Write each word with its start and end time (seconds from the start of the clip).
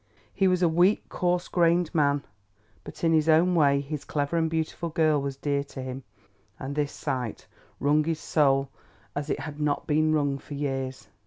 He 0.33 0.47
was 0.47 0.63
a 0.63 0.67
weak, 0.67 1.07
coarse 1.09 1.47
grained 1.47 1.93
man, 1.93 2.25
but 2.83 3.03
in 3.03 3.13
his 3.13 3.29
own 3.29 3.53
way 3.53 3.81
his 3.81 4.03
clever 4.03 4.35
and 4.35 4.49
beautiful 4.49 4.89
girl 4.89 5.21
was 5.21 5.37
dear 5.37 5.63
to 5.65 5.81
him, 5.83 6.01
and 6.57 6.73
this 6.73 6.91
sight 6.91 7.45
wrung 7.79 8.03
his 8.03 8.19
soul 8.19 8.69
as 9.15 9.29
it 9.29 9.41
had 9.41 9.59
not 9.59 9.85
been 9.85 10.11
wrung 10.11 10.39
for 10.39 10.55
years. 10.55 11.07